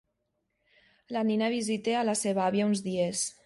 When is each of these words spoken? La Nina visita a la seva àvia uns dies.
La 1.17 1.23
Nina 1.29 1.51
visita 1.57 1.95
a 2.01 2.05
la 2.11 2.19
seva 2.25 2.45
àvia 2.51 2.69
uns 2.73 2.87
dies. 2.91 3.27